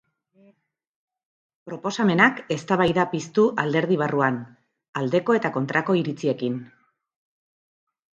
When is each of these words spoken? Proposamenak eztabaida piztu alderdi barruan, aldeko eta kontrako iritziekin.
Proposamenak 1.69 2.39
eztabaida 2.55 3.05
piztu 3.11 3.43
alderdi 3.65 3.97
barruan, 4.03 4.39
aldeko 5.03 5.37
eta 5.41 5.53
kontrako 5.59 5.97
iritziekin. 6.01 6.57